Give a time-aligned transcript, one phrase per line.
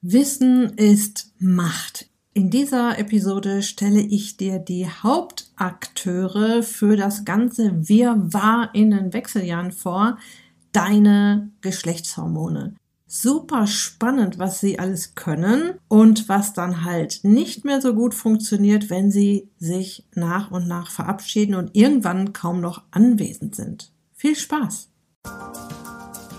[0.00, 2.08] Wissen ist Macht.
[2.32, 9.72] In dieser Episode stelle ich dir die Hauptakteure für das ganze Wirrwarr in den Wechseljahren
[9.72, 10.18] vor,
[10.70, 12.76] deine Geschlechtshormone.
[13.08, 18.90] Super spannend, was sie alles können und was dann halt nicht mehr so gut funktioniert,
[18.90, 23.90] wenn sie sich nach und nach verabschieden und irgendwann kaum noch anwesend sind.
[24.14, 24.90] Viel Spaß!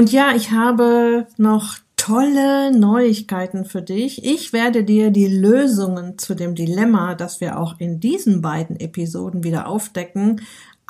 [0.00, 4.24] Und ja, ich habe noch tolle Neuigkeiten für dich.
[4.24, 9.44] Ich werde dir die Lösungen zu dem Dilemma, das wir auch in diesen beiden Episoden
[9.44, 10.40] wieder aufdecken,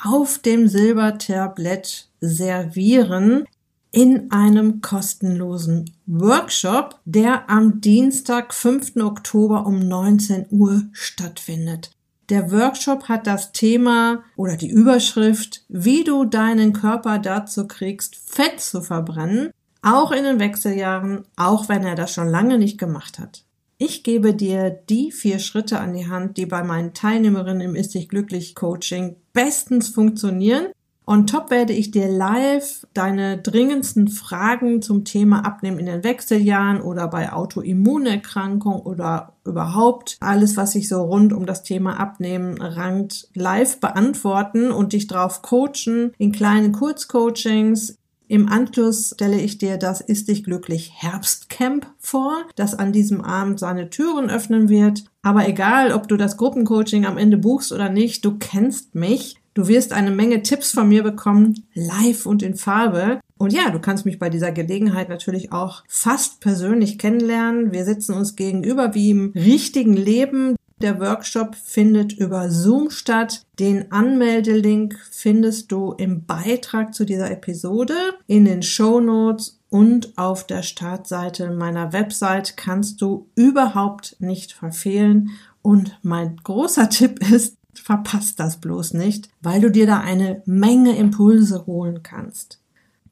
[0.01, 3.43] auf dem Silbertablett servieren
[3.91, 8.95] in einem kostenlosen Workshop, der am Dienstag, 5.
[8.95, 11.91] Oktober um 19 Uhr stattfindet.
[12.29, 18.61] Der Workshop hat das Thema oder die Überschrift, wie du deinen Körper dazu kriegst, Fett
[18.61, 23.43] zu verbrennen, auch in den Wechseljahren, auch wenn er das schon lange nicht gemacht hat.
[23.77, 27.95] Ich gebe dir die vier Schritte an die Hand, die bei meinen Teilnehmerinnen im Ist
[27.95, 30.67] dich glücklich Coaching bestens funktionieren
[31.11, 36.79] On top werde ich dir live deine dringendsten Fragen zum Thema Abnehmen in den Wechseljahren
[36.79, 43.27] oder bei Autoimmunerkrankung oder überhaupt alles, was sich so rund um das Thema Abnehmen rankt,
[43.33, 47.97] live beantworten und dich drauf coachen in kleinen Kurzcoachings.
[48.29, 53.59] Im Anschluss stelle ich dir das Ist dich glücklich Herbstcamp vor, das an diesem Abend
[53.59, 55.03] seine Türen öffnen wird.
[55.23, 59.40] Aber egal, ob du das Gruppencoaching am Ende buchst oder nicht, du kennst mich.
[59.53, 63.19] Du wirst eine Menge Tipps von mir bekommen, live und in Farbe.
[63.37, 67.73] Und ja, du kannst mich bei dieser Gelegenheit natürlich auch fast persönlich kennenlernen.
[67.73, 70.55] Wir sitzen uns gegenüber wie im richtigen Leben.
[70.81, 73.43] Der Workshop findet über Zoom statt.
[73.59, 77.93] Den Anmeldelink findest du im Beitrag zu dieser Episode,
[78.27, 85.31] in den Show Notes und auf der Startseite meiner Website kannst du überhaupt nicht verfehlen.
[85.61, 90.95] Und mein großer Tipp ist, Verpasst das bloß nicht, weil du dir da eine Menge
[90.95, 92.59] Impulse holen kannst.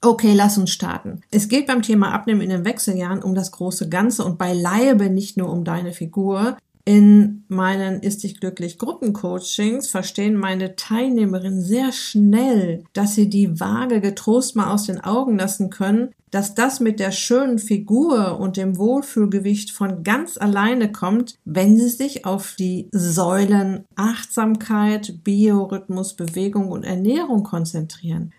[0.02, 1.22] Okay, lass uns starten.
[1.30, 5.36] Es geht beim Thema Abnehmen in den Wechseljahren um das große Ganze und beileibe nicht
[5.36, 6.58] nur um deine Figur,
[6.90, 14.02] in meinen Ist dich glücklich Gruppencoachings verstehen meine Teilnehmerinnen sehr schnell, dass sie die Waage
[14.02, 18.80] getrost mal aus den Augen lassen können, dass das mit der schönen Figur und dem
[18.80, 26.86] Wohlfühlgewicht von ganz alleine kommt, wenn sie sich auf die Säulen Achtsamkeit, Biorhythmus, Bewegung und
[26.86, 28.34] Ernährung konzentrieren.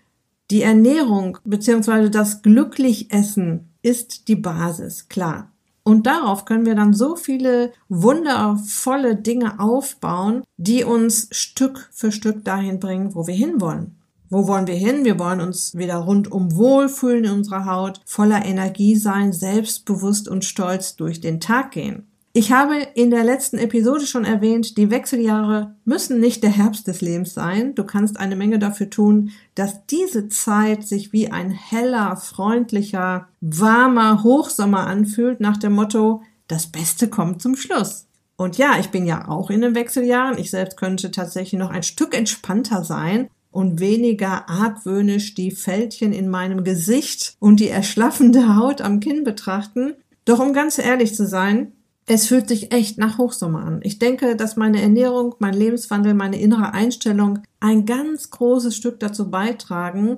[0.49, 2.09] Die Ernährung bzw.
[2.09, 5.50] das Glücklichessen ist die Basis, klar.
[5.83, 12.45] Und darauf können wir dann so viele wundervolle Dinge aufbauen, die uns Stück für Stück
[12.45, 13.97] dahin bringen, wo wir hinwollen.
[14.29, 15.03] Wo wollen wir hin?
[15.03, 20.95] Wir wollen uns wieder rundum wohlfühlen in unserer Haut, voller Energie sein, selbstbewusst und stolz
[20.95, 22.10] durch den Tag gehen.
[22.33, 27.01] Ich habe in der letzten Episode schon erwähnt, die Wechseljahre müssen nicht der Herbst des
[27.01, 27.75] Lebens sein.
[27.75, 34.23] Du kannst eine Menge dafür tun, dass diese Zeit sich wie ein heller, freundlicher, warmer
[34.23, 38.07] Hochsommer anfühlt, nach dem Motto, das Beste kommt zum Schluss.
[38.37, 40.37] Und ja, ich bin ja auch in den Wechseljahren.
[40.37, 46.29] Ich selbst könnte tatsächlich noch ein Stück entspannter sein und weniger argwöhnisch die Fältchen in
[46.29, 49.95] meinem Gesicht und die erschlaffende Haut am Kinn betrachten.
[50.23, 51.73] Doch um ganz ehrlich zu sein,
[52.13, 53.79] es fühlt sich echt nach Hochsommer an.
[53.83, 59.31] Ich denke, dass meine Ernährung, mein Lebenswandel, meine innere Einstellung ein ganz großes Stück dazu
[59.31, 60.17] beitragen.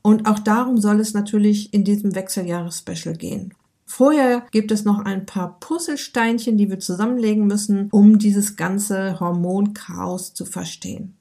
[0.00, 3.52] Und auch darum soll es natürlich in diesem Wechseljahres-Special gehen.
[3.84, 10.32] Vorher gibt es noch ein paar Puzzlesteinchen, die wir zusammenlegen müssen, um dieses ganze Hormonchaos
[10.32, 11.16] zu verstehen.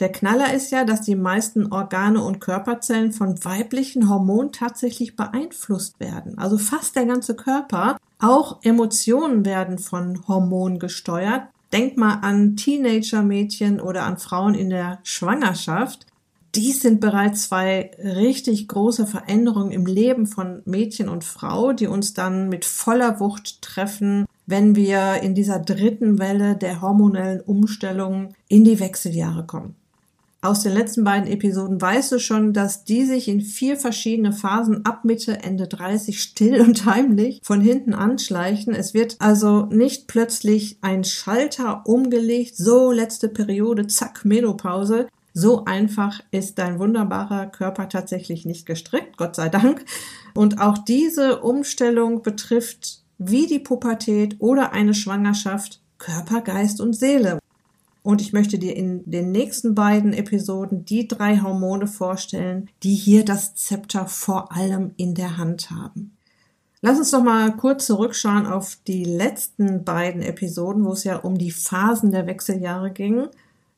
[0.00, 6.00] Der Knaller ist ja, dass die meisten Organe und Körperzellen von weiblichen Hormonen tatsächlich beeinflusst
[6.00, 6.38] werden.
[6.38, 7.98] Also fast der ganze Körper.
[8.24, 11.42] Auch Emotionen werden von Hormonen gesteuert.
[11.74, 16.06] Denk mal an Teenager-Mädchen oder an Frauen in der Schwangerschaft.
[16.54, 22.14] Dies sind bereits zwei richtig große Veränderungen im Leben von Mädchen und Frau, die uns
[22.14, 28.64] dann mit voller Wucht treffen, wenn wir in dieser dritten Welle der hormonellen Umstellung in
[28.64, 29.76] die Wechseljahre kommen.
[30.44, 34.84] Aus den letzten beiden Episoden weißt du schon, dass die sich in vier verschiedene Phasen
[34.84, 38.74] ab Mitte, Ende 30 still und heimlich von hinten anschleichen.
[38.74, 45.08] Es wird also nicht plötzlich ein Schalter umgelegt, so letzte Periode, zack, Menopause.
[45.32, 49.86] So einfach ist dein wunderbarer Körper tatsächlich nicht gestrickt, Gott sei Dank.
[50.34, 57.38] Und auch diese Umstellung betrifft wie die Pubertät oder eine Schwangerschaft Körper, Geist und Seele.
[58.04, 63.24] Und ich möchte dir in den nächsten beiden Episoden die drei Hormone vorstellen, die hier
[63.24, 66.14] das Zepter vor allem in der Hand haben.
[66.82, 71.38] Lass uns doch mal kurz zurückschauen auf die letzten beiden Episoden, wo es ja um
[71.38, 73.28] die Phasen der Wechseljahre ging.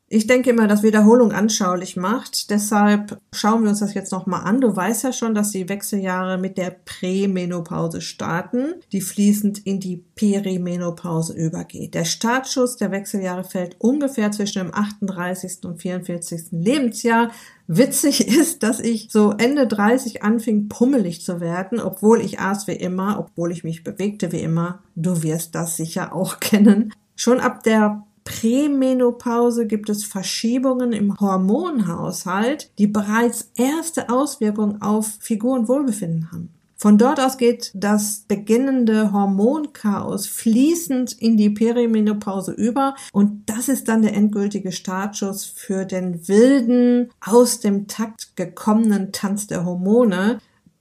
[0.09, 2.51] Ich denke immer, dass Wiederholung anschaulich macht.
[2.51, 4.61] Deshalb schauen wir uns das jetzt nochmal an.
[4.61, 9.97] Du weißt ja schon, dass die Wechseljahre mit der Prämenopause starten, die fließend in die
[10.15, 11.95] Perimenopause übergeht.
[11.95, 15.65] Der Startschuss der Wechseljahre fällt ungefähr zwischen dem 38.
[15.65, 16.53] und 44.
[16.53, 17.33] Lebensjahr.
[17.67, 22.77] Witzig ist, dass ich so Ende 30 anfing, pummelig zu werden, obwohl ich aß wie
[22.77, 24.85] immer, obwohl ich mich bewegte wie immer.
[24.95, 26.93] Du wirst das sicher auch kennen.
[27.17, 35.55] Schon ab der Prämenopause gibt es Verschiebungen im Hormonhaushalt, die bereits erste Auswirkungen auf Figur
[35.55, 36.51] und Wohlbefinden haben.
[36.79, 43.89] Von dort aus geht das beginnende Hormonchaos fließend in die Perimenopause über und das ist
[43.89, 50.39] dann der endgültige Startschuss für den wilden, aus dem Takt gekommenen Tanz der Hormone,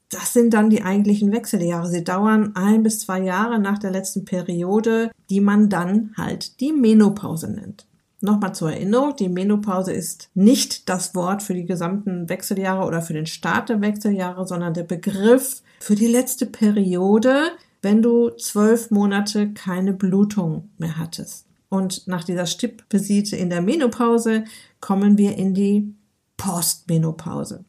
[0.09, 1.87] das sind dann die eigentlichen Wechseljahre.
[1.87, 6.71] Sie dauern ein bis zwei Jahre nach der letzten Periode, die man dann halt die
[6.71, 7.87] Menopause nennt.
[8.21, 13.13] Nochmal zur Erinnerung, die Menopause ist nicht das Wort für die gesamten Wechseljahre oder für
[13.13, 17.51] den Start der Wechseljahre, sondern der Begriff für die letzte Periode,
[17.81, 21.45] wenn du zwölf Monate keine Blutung mehr hattest.
[21.69, 24.45] Und nach dieser Stippvisite in der Menopause
[24.79, 25.93] kommen wir in die
[26.37, 27.65] Postmenopause.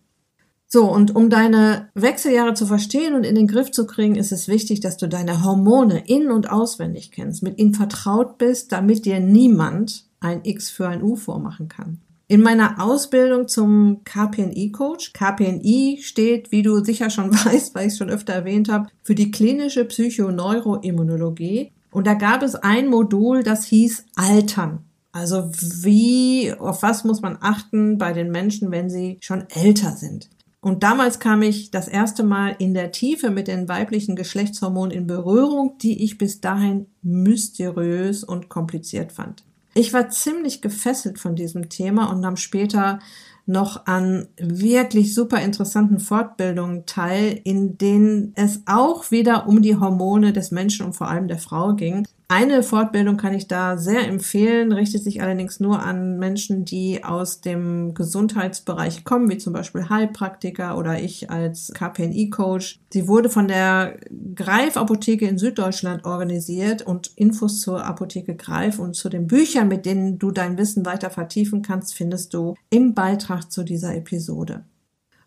[0.76, 4.46] So, und um deine Wechseljahre zu verstehen und in den Griff zu kriegen, ist es
[4.46, 9.18] wichtig, dass du deine Hormone in- und auswendig kennst, mit ihnen vertraut bist, damit dir
[9.18, 12.02] niemand ein X für ein U vormachen kann.
[12.28, 17.98] In meiner Ausbildung zum KPNI-Coach, KPNI steht, wie du sicher schon weißt, weil ich es
[17.98, 21.72] schon öfter erwähnt habe, für die klinische Psychoneuroimmunologie.
[21.90, 24.80] Und da gab es ein Modul, das hieß Altern.
[25.10, 30.28] Also wie, auf was muss man achten bei den Menschen, wenn sie schon älter sind?
[30.66, 35.06] Und damals kam ich das erste Mal in der Tiefe mit den weiblichen Geschlechtshormonen in
[35.06, 39.44] Berührung, die ich bis dahin mysteriös und kompliziert fand.
[39.74, 42.98] Ich war ziemlich gefesselt von diesem Thema und nahm später
[43.46, 50.32] noch an wirklich super interessanten Fortbildungen teil, in denen es auch wieder um die Hormone
[50.32, 52.08] des Menschen und vor allem der Frau ging.
[52.28, 57.40] Eine Fortbildung kann ich da sehr empfehlen, richtet sich allerdings nur an Menschen, die aus
[57.40, 62.80] dem Gesundheitsbereich kommen, wie zum Beispiel Heilpraktiker oder ich als KPNI-Coach.
[62.92, 64.00] Sie wurde von der
[64.34, 69.86] Greif Apotheke in Süddeutschland organisiert und Infos zur Apotheke Greif und zu den Büchern, mit
[69.86, 74.64] denen du dein Wissen weiter vertiefen kannst, findest du im Beitrag zu dieser Episode.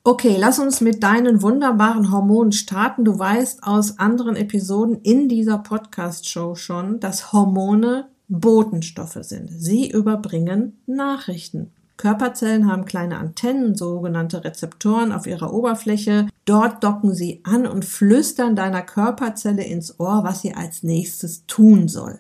[0.10, 3.06] Okay, lass uns mit deinen wunderbaren Hormonen starten.
[3.06, 9.52] Du weißt aus anderen Episoden in dieser Podcast-Show schon, dass Hormone Botenstoffe sind.
[9.52, 11.70] Sie überbringen Nachrichten.
[11.98, 16.28] Körperzellen haben kleine Antennen, sogenannte Rezeptoren auf ihrer Oberfläche.
[16.44, 21.88] Dort docken sie an und flüstern deiner Körperzelle ins Ohr, was sie als nächstes tun
[21.88, 22.18] soll.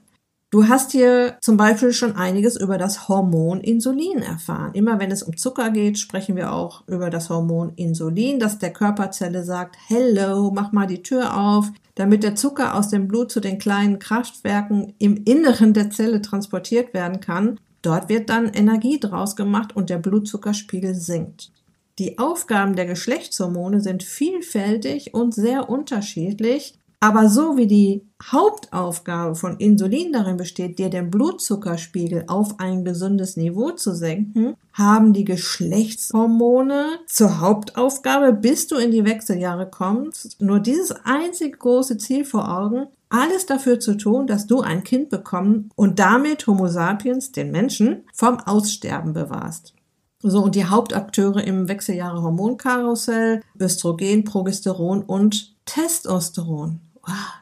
[0.51, 4.74] Du hast hier zum Beispiel schon einiges über das Hormon Insulin erfahren.
[4.74, 8.74] Immer wenn es um Zucker geht, sprechen wir auch über das Hormon Insulin, das der
[8.74, 13.41] Körperzelle sagt, hello, mach mal die Tür auf, damit der Zucker aus dem Blut zu
[13.41, 17.60] den kleinen Kraftwerken im Inneren der Zelle transportiert werden kann.
[17.84, 21.51] Dort wird dann Energie draus gemacht und der Blutzuckerspiegel sinkt.
[22.00, 26.79] Die Aufgaben der Geschlechtshormone sind vielfältig und sehr unterschiedlich.
[27.01, 33.38] Aber so wie die Hauptaufgabe von Insulin darin besteht, dir den Blutzuckerspiegel auf ein gesundes
[33.38, 40.60] Niveau zu senken, haben die Geschlechtshormone zur Hauptaufgabe, bis du in die Wechseljahre kommst, nur
[40.60, 45.70] dieses einzige große Ziel vor Augen, alles dafür zu tun, dass du ein Kind bekommen
[45.75, 49.74] und damit Homo sapiens, den Menschen, vom Aussterben bewahrst.
[50.22, 56.82] So, und die Hauptakteure im Wechseljahre Hormonkarussell, Östrogen, Progesteron und Testosteron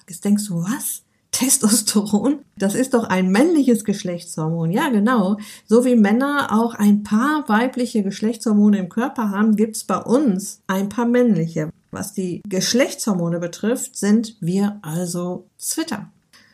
[0.07, 1.03] jetzt denkst du, was?
[1.31, 2.39] Testosteron?
[2.57, 4.71] Das ist doch ein männliches Geschlechtshormon.
[4.71, 5.38] Ja, genau.
[5.65, 10.89] So wie Männer auch ein paar weibliche Geschlechtshormone im Körper haben, gibt's bei uns ein
[10.89, 11.69] paar männliche.
[11.91, 16.12] Was die Geschlechtshormone betrifft, sind wir also Zwitter.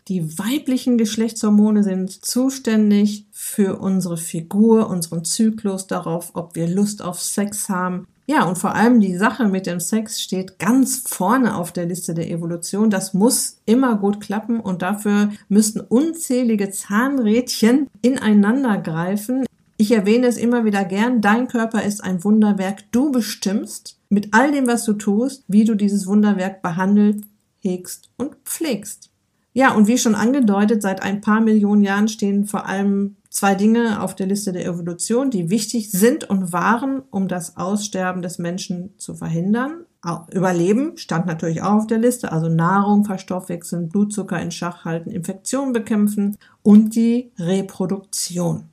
[0.10, 7.22] Die weiblichen Geschlechtshormone sind zuständig für unsere Figur, unseren Zyklus, darauf, ob wir Lust auf
[7.22, 8.06] Sex haben.
[8.26, 12.14] Ja, und vor allem die Sache mit dem Sex steht ganz vorne auf der Liste
[12.14, 12.90] der Evolution.
[12.90, 19.46] Das muss immer gut klappen und dafür müssten unzählige Zahnrädchen ineinander greifen.
[19.76, 21.20] Ich erwähne es immer wieder gern.
[21.20, 22.90] Dein Körper ist ein Wunderwerk.
[22.92, 27.26] Du bestimmst mit all dem, was du tust, wie du dieses Wunderwerk behandelst,
[27.60, 29.10] hegst und pflegst.
[29.52, 34.02] Ja, und wie schon angedeutet, seit ein paar Millionen Jahren stehen vor allem zwei Dinge
[34.02, 38.94] auf der Liste der Evolution, die wichtig sind und waren, um das Aussterben des Menschen
[38.98, 39.86] zu verhindern.
[40.32, 45.74] Überleben stand natürlich auch auf der Liste, also Nahrung verstoffwechseln, Blutzucker in Schach halten, Infektionen
[45.74, 48.66] bekämpfen und die Reproduktion.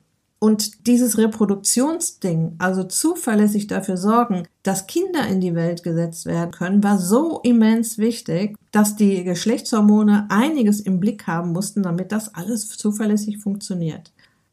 [0.43, 6.83] Und dieses Reproduktionsding, also zuverlässig dafür sorgen, dass Kinder in die Welt gesetzt werden können,
[6.83, 12.67] war so immens wichtig, dass die Geschlechtshormone einiges im Blick haben mussten, damit das alles
[12.69, 14.11] zuverlässig funktioniert.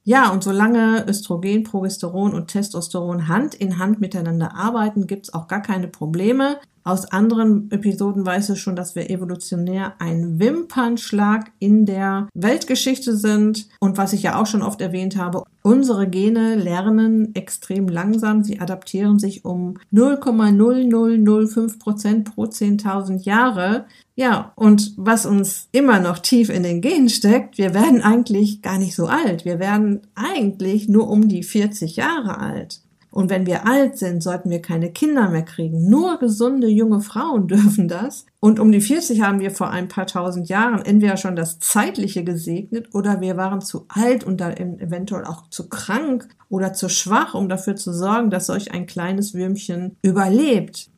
[0.09, 5.61] Ja, und solange Östrogen, Progesteron und Testosteron Hand in Hand miteinander arbeiten, gibt's auch gar
[5.61, 6.59] keine Probleme.
[6.89, 13.69] Aus anderen Episoden weiß ich schon, dass wir evolutionär ein Wimpernschlag in der Weltgeschichte sind.
[13.79, 18.43] Und was ich ja auch schon oft erwähnt habe, unsere Gene lernen extrem langsam.
[18.43, 23.85] Sie adaptieren sich um 0,0005 Prozent pro 10.000 Jahre.
[24.17, 28.79] Ja, und was uns immer noch tief in den Genen steckt, wir werden eigentlich gar
[28.79, 29.45] nicht so alt.
[29.45, 32.81] Wir werden eigentlich nur um die 40 Jahre alt.
[33.11, 35.89] Und wenn wir alt sind, sollten wir keine Kinder mehr kriegen.
[35.89, 38.27] Nur gesunde junge Frauen dürfen das.
[38.41, 42.25] Und um die 40 haben wir vor ein paar tausend Jahren entweder schon das Zeitliche
[42.25, 47.35] gesegnet oder wir waren zu alt und dann eventuell auch zu krank oder zu schwach,
[47.35, 50.91] um dafür zu sorgen, dass solch ein kleines Würmchen überlebt.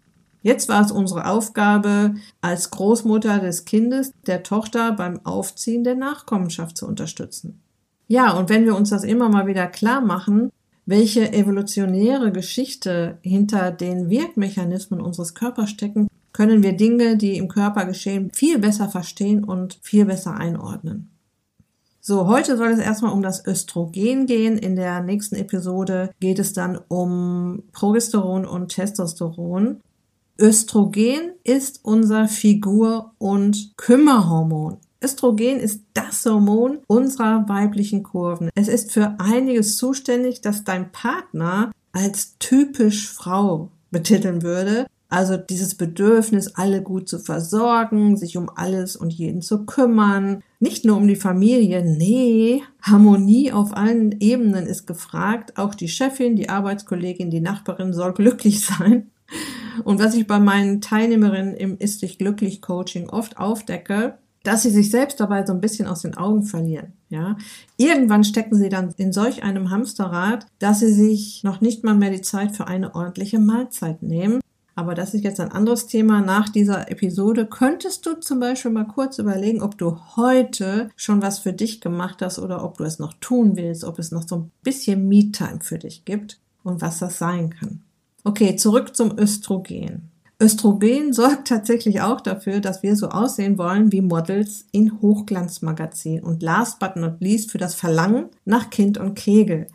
[0.43, 6.77] Jetzt war es unsere Aufgabe, als Großmutter des Kindes, der Tochter beim Aufziehen der Nachkommenschaft
[6.77, 7.61] zu unterstützen.
[8.09, 10.51] Ja, und wenn wir uns das immer mal wieder klar machen,
[10.91, 17.85] welche evolutionäre Geschichte hinter den Wirkmechanismen unseres Körpers stecken, können wir Dinge, die im Körper
[17.85, 21.11] geschehen, viel besser verstehen und viel besser einordnen.
[22.01, 24.59] So, heute soll es erstmal um das Östrogen gehen.
[24.59, 29.81] In der nächsten Episode geht es dann um Progesteron und Testosteron.
[30.41, 34.79] Östrogen ist unser Figur- und Kümmerhormon.
[35.03, 38.51] Östrogen ist das Hormon unserer weiblichen Kurven.
[38.55, 44.87] Es ist für einiges zuständig, dass dein Partner als typisch Frau betiteln würde.
[45.09, 50.43] Also dieses Bedürfnis, alle gut zu versorgen, sich um alles und jeden zu kümmern.
[50.61, 55.59] Nicht nur um die Familie, nee, Harmonie auf allen Ebenen ist gefragt.
[55.59, 59.11] Auch die Chefin, die Arbeitskollegin, die Nachbarin soll glücklich sein.
[59.83, 64.71] Und was ich bei meinen Teilnehmerinnen im Ist dich glücklich Coaching oft aufdecke, dass sie
[64.71, 66.93] sich selbst dabei so ein bisschen aus den Augen verlieren.
[67.09, 67.37] Ja,
[67.77, 72.11] irgendwann stecken sie dann in solch einem Hamsterrad, dass sie sich noch nicht mal mehr
[72.11, 74.41] die Zeit für eine ordentliche Mahlzeit nehmen.
[74.77, 76.23] Aber das ist jetzt ein anderes Thema.
[76.23, 81.41] Nach dieser Episode könntest du zum Beispiel mal kurz überlegen, ob du heute schon was
[81.41, 84.37] für dich gemacht hast oder ob du es noch tun willst, ob es noch so
[84.37, 87.83] ein bisschen Me-Time für dich gibt und was das sein kann.
[88.25, 90.10] Okay, zurück zum Östrogen.
[90.41, 96.43] Östrogen sorgt tatsächlich auch dafür, dass wir so aussehen wollen wie Models in Hochglanzmagazinen und
[96.43, 99.67] last but not least für das Verlangen nach Kind und Kegel.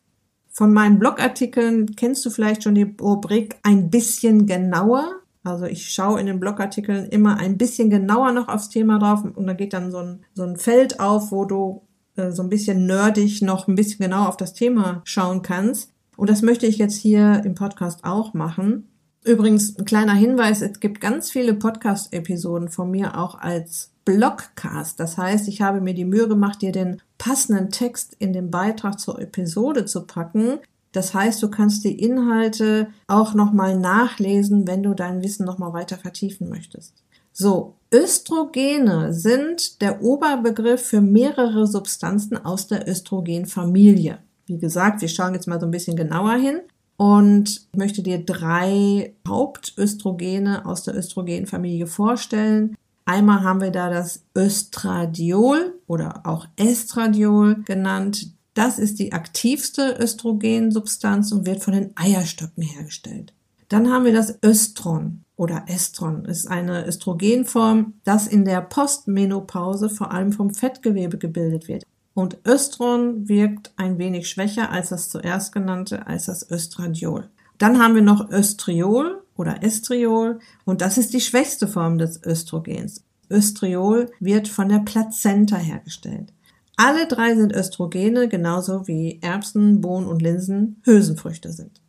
[0.51, 5.15] Von meinen Blogartikeln kennst du vielleicht schon die Rubrik ein bisschen genauer.
[5.43, 9.45] Also ich schaue in den Blogartikeln immer ein bisschen genauer noch aufs Thema drauf und
[9.45, 11.81] da geht dann so ein, so ein Feld auf, wo du
[12.15, 15.91] äh, so ein bisschen nerdig noch ein bisschen genauer auf das Thema schauen kannst.
[16.17, 18.87] Und das möchte ich jetzt hier im Podcast auch machen.
[19.25, 24.99] Übrigens, ein kleiner Hinweis, es gibt ganz viele Podcast-Episoden von mir auch als Blogcast.
[24.99, 28.99] Das heißt, ich habe mir die Mühe gemacht, dir den passenden Text in den Beitrag
[28.99, 30.59] zur Episode zu packen.
[30.91, 35.97] Das heißt, du kannst die Inhalte auch nochmal nachlesen, wenn du dein Wissen nochmal weiter
[35.97, 36.93] vertiefen möchtest.
[37.33, 44.19] So, Östrogene sind der Oberbegriff für mehrere Substanzen aus der Östrogenfamilie.
[44.45, 46.59] Wie gesagt, wir schauen jetzt mal so ein bisschen genauer hin
[46.97, 52.75] und möchte dir drei Hauptöstrogene aus der Östrogenfamilie vorstellen.
[53.05, 58.31] Einmal haben wir da das Östradiol oder auch Estradiol genannt.
[58.53, 63.33] Das ist die aktivste Östrogensubstanz und wird von den Eierstöcken hergestellt.
[63.67, 66.23] Dann haben wir das Östron oder Estron.
[66.23, 71.83] Das ist eine Östrogenform, das in der Postmenopause vor allem vom Fettgewebe gebildet wird.
[72.15, 77.29] Und Östron wirkt ein wenig schwächer als das zuerst genannte, als das Östradiol.
[77.57, 83.03] Dann haben wir noch Östriol oder Estriol und das ist die schwächste Form des Östrogens.
[83.29, 86.31] Östriol wird von der Plazenta hergestellt.
[86.77, 91.81] Alle drei sind Östrogene, genauso wie Erbsen, Bohnen und Linsen Hülsenfrüchte sind.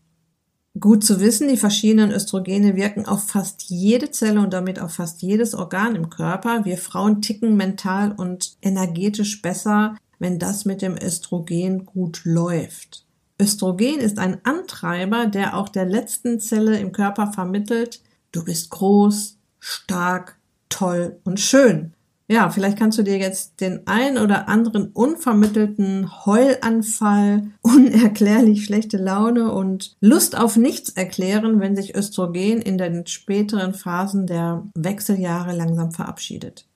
[0.78, 5.23] Gut zu wissen, die verschiedenen Östrogene wirken auf fast jede Zelle und damit auf fast
[5.23, 6.64] jedes Organ im Körper.
[6.64, 13.04] Wir Frauen ticken mental und energetisch besser, wenn das mit dem Östrogen gut läuft.
[13.40, 18.00] Östrogen ist ein Antreiber, der auch der letzten Zelle im Körper vermittelt,
[18.32, 21.92] du bist groß, stark, toll und schön.
[22.28, 29.52] Ja, vielleicht kannst du dir jetzt den ein oder anderen unvermittelten Heulanfall, unerklärlich schlechte Laune
[29.52, 35.92] und Lust auf nichts erklären, wenn sich Östrogen in den späteren Phasen der Wechseljahre langsam
[35.92, 36.66] verabschiedet.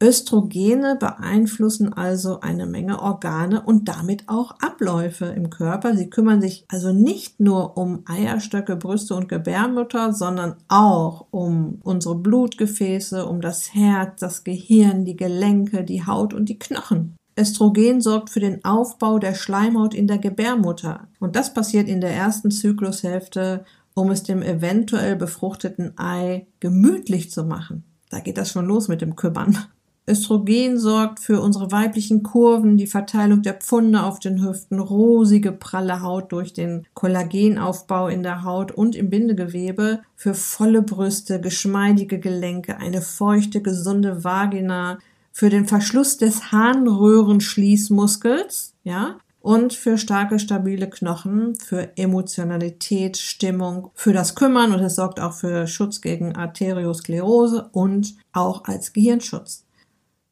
[0.00, 5.96] Östrogene beeinflussen also eine Menge Organe und damit auch Abläufe im Körper.
[5.96, 12.14] Sie kümmern sich also nicht nur um Eierstöcke, Brüste und Gebärmutter, sondern auch um unsere
[12.14, 17.16] Blutgefäße, um das Herz, das Gehirn, die Gelenke, die Haut und die Knochen.
[17.36, 21.08] Östrogen sorgt für den Aufbau der Schleimhaut in der Gebärmutter.
[21.18, 23.64] Und das passiert in der ersten Zyklushälfte,
[23.94, 27.82] um es dem eventuell befruchteten Ei gemütlich zu machen.
[28.10, 29.58] Da geht das schon los mit dem Kümmern.
[30.08, 36.02] Östrogen sorgt für unsere weiblichen Kurven, die Verteilung der Pfunde auf den Hüften, rosige, pralle
[36.02, 42.78] Haut durch den Kollagenaufbau in der Haut und im Bindegewebe, für volle Brüste, geschmeidige Gelenke,
[42.78, 44.98] eine feuchte, gesunde Vagina,
[45.32, 54.12] für den Verschluss des Harnröhrenschließmuskels, ja, und für starke, stabile Knochen, für Emotionalität, Stimmung, für
[54.12, 59.64] das Kümmern und es sorgt auch für Schutz gegen Arteriosklerose und auch als Gehirnschutz.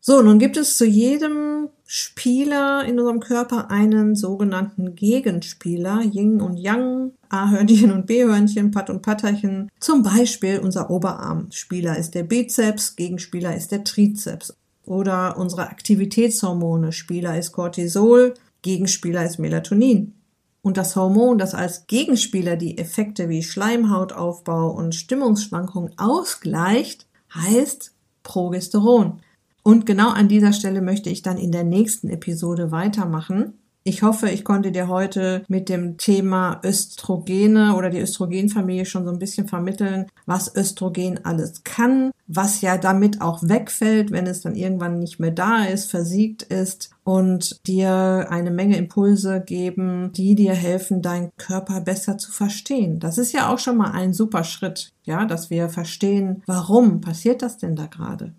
[0.08, 6.58] So, nun gibt es zu jedem Spieler in unserem Körper einen sogenannten Gegenspieler, Yin und
[6.58, 9.68] Yang, A-Hörnchen und B-Hörnchen, Patt und Patterchen.
[9.80, 14.54] Zum Beispiel unser Oberarmspieler ist der Bizeps, Gegenspieler ist der Trizeps.
[14.84, 20.14] Oder unsere Aktivitätshormone, Spieler ist Cortisol, Gegenspieler ist Melatonin.
[20.62, 29.20] Und das Hormon, das als Gegenspieler die Effekte wie Schleimhautaufbau und Stimmungsschwankungen ausgleicht, heißt Progesteron.
[29.66, 33.54] Und genau an dieser Stelle möchte ich dann in der nächsten Episode weitermachen.
[33.82, 39.10] Ich hoffe, ich konnte dir heute mit dem Thema Östrogene oder die Östrogenfamilie schon so
[39.10, 44.54] ein bisschen vermitteln, was Östrogen alles kann, was ja damit auch wegfällt, wenn es dann
[44.54, 50.54] irgendwann nicht mehr da ist, versiegt ist und dir eine Menge Impulse geben, die dir
[50.54, 53.00] helfen, deinen Körper besser zu verstehen.
[53.00, 57.42] Das ist ja auch schon mal ein super Schritt, ja, dass wir verstehen, warum passiert
[57.42, 58.32] das denn da gerade?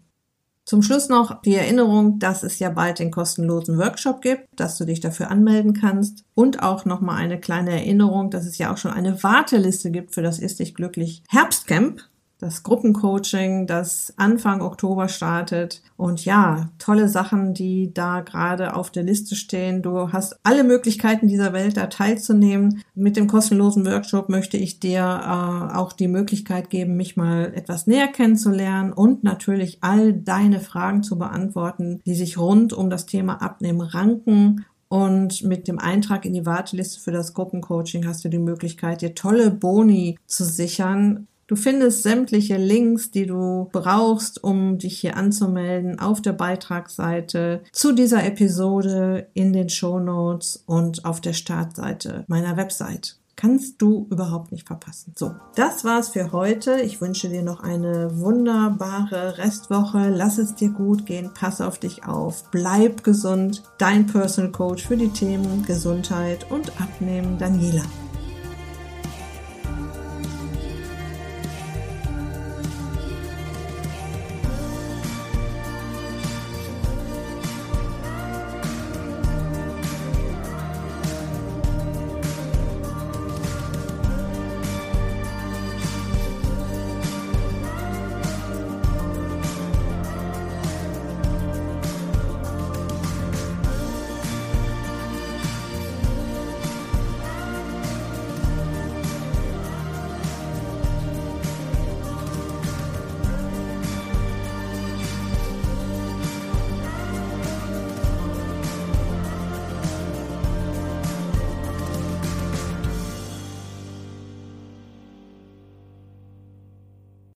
[0.67, 4.84] Zum Schluss noch die Erinnerung, dass es ja bald den kostenlosen Workshop gibt, dass du
[4.84, 6.25] dich dafür anmelden kannst.
[6.36, 10.21] Und auch nochmal eine kleine Erinnerung, dass es ja auch schon eine Warteliste gibt für
[10.21, 12.01] das Ist dich glücklich Herbstcamp
[12.39, 15.82] das Gruppencoaching, das Anfang Oktober startet.
[15.95, 19.82] Und ja, tolle Sachen, die da gerade auf der Liste stehen.
[19.82, 22.84] Du hast alle Möglichkeiten dieser Welt, da teilzunehmen.
[22.93, 27.88] Mit dem kostenlosen Workshop möchte ich dir äh, auch die Möglichkeit geben, mich mal etwas
[27.88, 33.41] näher kennenzulernen und natürlich all deine Fragen zu beantworten, die sich rund um das Thema
[33.41, 38.38] Abnehmen ranken und mit dem Eintrag in die Warteliste für das Gruppencoaching hast du die
[38.38, 41.28] Möglichkeit, dir tolle Boni zu sichern.
[41.47, 47.93] Du findest sämtliche Links, die du brauchst, um dich hier anzumelden, auf der Beitragsseite zu
[47.93, 53.17] dieser Episode in den Show Notes und auf der Startseite meiner Website.
[53.38, 55.13] Kannst du überhaupt nicht verpassen.
[55.15, 56.81] So, das war's für heute.
[56.81, 60.10] Ich wünsche dir noch eine wunderbare Restwoche.
[60.10, 61.29] Lass es dir gut gehen.
[61.36, 62.49] Pass auf dich auf.
[62.49, 63.62] Bleib gesund.
[63.77, 67.83] Dein Personal Coach für die Themen Gesundheit und Abnehmen, Daniela.